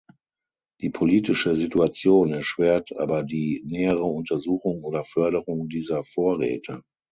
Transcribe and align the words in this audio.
Die 0.81 0.89
politische 0.89 1.55
Situation 1.55 2.33
erschwert 2.33 2.97
aber 2.97 3.21
die 3.21 3.61
nähere 3.67 4.01
Untersuchung 4.03 4.83
oder 4.83 5.05
Förderung 5.05 5.69
dieser 5.69 6.03
Vorräte. 6.03 6.81